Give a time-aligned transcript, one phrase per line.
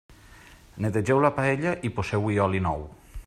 [0.85, 2.87] Netegeu la paella i poseu-hi oli nou.